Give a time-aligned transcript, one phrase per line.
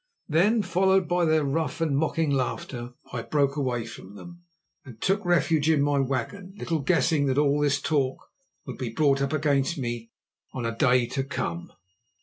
[0.27, 4.41] Then, followed by their rough and mocking laughter, I broke away from them,
[4.83, 8.17] and took refuge in my wagon, little guessing that all this talk
[8.65, 10.09] would be brought up against me
[10.53, 11.71] on a day to come.